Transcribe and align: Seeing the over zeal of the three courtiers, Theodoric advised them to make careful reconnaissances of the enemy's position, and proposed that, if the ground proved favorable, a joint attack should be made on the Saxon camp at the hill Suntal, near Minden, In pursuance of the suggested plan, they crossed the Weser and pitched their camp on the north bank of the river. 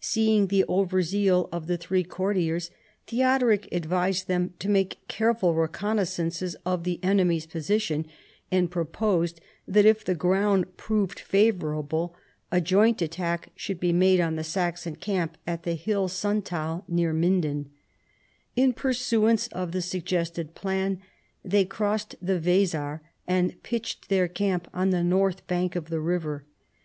Seeing 0.00 0.48
the 0.48 0.64
over 0.64 1.02
zeal 1.02 1.48
of 1.52 1.68
the 1.68 1.76
three 1.76 2.02
courtiers, 2.02 2.72
Theodoric 3.06 3.68
advised 3.70 4.26
them 4.26 4.54
to 4.58 4.68
make 4.68 4.98
careful 5.06 5.54
reconnaissances 5.54 6.56
of 6.66 6.82
the 6.82 6.98
enemy's 7.04 7.46
position, 7.46 8.04
and 8.50 8.72
proposed 8.72 9.40
that, 9.68 9.84
if 9.84 10.04
the 10.04 10.16
ground 10.16 10.76
proved 10.76 11.20
favorable, 11.20 12.16
a 12.50 12.60
joint 12.60 13.00
attack 13.00 13.50
should 13.54 13.78
be 13.78 13.92
made 13.92 14.18
on 14.18 14.34
the 14.34 14.42
Saxon 14.42 14.96
camp 14.96 15.38
at 15.46 15.62
the 15.62 15.74
hill 15.74 16.08
Suntal, 16.08 16.82
near 16.88 17.12
Minden, 17.12 17.70
In 18.56 18.72
pursuance 18.72 19.46
of 19.52 19.70
the 19.70 19.80
suggested 19.80 20.56
plan, 20.56 21.00
they 21.44 21.64
crossed 21.64 22.16
the 22.20 22.40
Weser 22.40 22.98
and 23.28 23.62
pitched 23.62 24.08
their 24.08 24.26
camp 24.26 24.66
on 24.74 24.90
the 24.90 25.04
north 25.04 25.46
bank 25.46 25.76
of 25.76 25.88
the 25.88 26.00
river. 26.00 26.44